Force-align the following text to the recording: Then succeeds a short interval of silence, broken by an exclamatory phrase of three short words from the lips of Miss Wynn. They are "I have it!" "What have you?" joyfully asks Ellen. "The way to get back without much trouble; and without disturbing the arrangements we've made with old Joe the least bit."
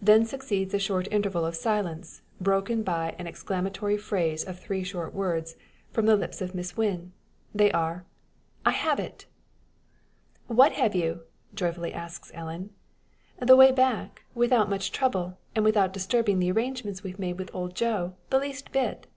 Then 0.00 0.24
succeeds 0.24 0.72
a 0.72 0.78
short 0.78 1.06
interval 1.10 1.44
of 1.44 1.54
silence, 1.54 2.22
broken 2.40 2.82
by 2.82 3.14
an 3.18 3.26
exclamatory 3.26 3.98
phrase 3.98 4.42
of 4.42 4.58
three 4.58 4.82
short 4.82 5.12
words 5.12 5.54
from 5.90 6.06
the 6.06 6.16
lips 6.16 6.40
of 6.40 6.54
Miss 6.54 6.78
Wynn. 6.78 7.12
They 7.54 7.70
are 7.70 8.06
"I 8.64 8.70
have 8.70 8.98
it!" 8.98 9.26
"What 10.46 10.72
have 10.72 10.94
you?" 10.94 11.24
joyfully 11.52 11.92
asks 11.92 12.30
Ellen. 12.32 12.70
"The 13.38 13.54
way 13.54 13.66
to 13.66 13.72
get 13.72 13.76
back 13.76 14.24
without 14.34 14.70
much 14.70 14.92
trouble; 14.92 15.36
and 15.54 15.62
without 15.62 15.92
disturbing 15.92 16.38
the 16.38 16.50
arrangements 16.50 17.02
we've 17.02 17.18
made 17.18 17.38
with 17.38 17.54
old 17.54 17.74
Joe 17.74 18.14
the 18.30 18.38
least 18.38 18.72
bit." 18.72 19.08